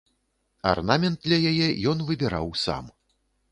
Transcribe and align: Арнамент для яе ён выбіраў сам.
Арнамент 0.69 1.19
для 1.27 1.37
яе 1.51 1.69
ён 1.93 2.03
выбіраў 2.11 2.53
сам. 2.65 2.91